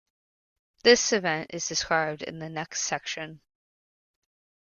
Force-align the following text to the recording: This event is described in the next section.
This 0.83 1.13
event 1.13 1.51
is 1.53 1.67
described 1.67 2.23
in 2.23 2.39
the 2.39 2.49
next 2.49 2.81
section. 2.85 3.39